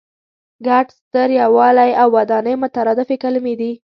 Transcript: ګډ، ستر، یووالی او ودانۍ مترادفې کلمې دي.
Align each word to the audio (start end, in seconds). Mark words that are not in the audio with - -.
ګډ، 0.65 0.87
ستر، 0.99 1.29
یووالی 1.41 1.91
او 2.01 2.07
ودانۍ 2.17 2.55
مترادفې 2.63 3.15
کلمې 3.23 3.53
دي. 3.59 3.71